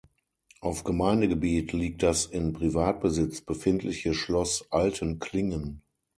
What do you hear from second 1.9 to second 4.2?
das in Privatbesitz befindliche